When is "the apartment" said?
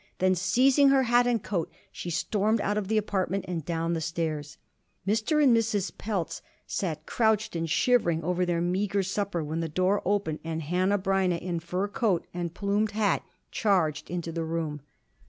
2.87-3.45